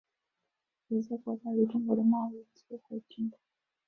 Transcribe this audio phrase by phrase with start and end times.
[0.87, 3.39] 一切国家与中国的贸易机会均等。